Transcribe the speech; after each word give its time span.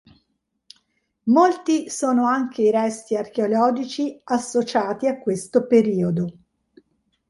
Molti 1.25 1.87
sono 1.91 2.25
anche 2.25 2.63
i 2.63 2.71
resti 2.71 3.15
archeologici 3.15 4.19
associati 4.23 5.05
a 5.05 5.19
questo 5.19 5.67
periodo. 5.67 6.39